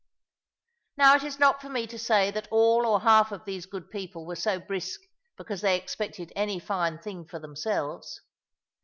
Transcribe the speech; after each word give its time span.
Now 0.97 1.13
it 1.15 1.21
is 1.21 1.37
not 1.37 1.61
for 1.61 1.69
me 1.69 1.85
to 1.85 1.99
say 1.99 2.31
that 2.31 2.47
all 2.49 2.87
or 2.87 3.01
half 3.01 3.31
of 3.31 3.45
these 3.45 3.67
good 3.67 3.91
people 3.91 4.25
were 4.25 4.35
so 4.35 4.59
brisk 4.59 5.01
because 5.37 5.61
they 5.61 5.77
expected 5.77 6.33
any 6.35 6.57
fine 6.57 6.97
thing 6.97 7.23
for 7.23 7.37
themselves. 7.37 8.19